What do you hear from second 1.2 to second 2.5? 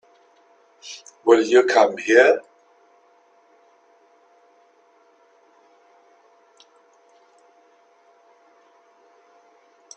Will you come here?